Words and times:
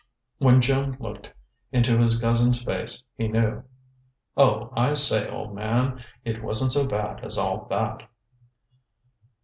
When 0.39 0.61
Jim 0.61 0.97
looked 0.99 1.31
into 1.71 1.95
his 1.99 2.17
cousin's 2.17 2.63
face, 2.63 3.03
he 3.17 3.27
knew. 3.27 3.61
"Oh, 4.35 4.73
I 4.75 4.95
say, 4.95 5.29
old 5.29 5.53
man, 5.53 6.03
it 6.25 6.41
wasn't 6.43 6.71
so 6.71 6.87
bad 6.87 7.23
as 7.23 7.37
all 7.37 7.67
that." 7.69 8.09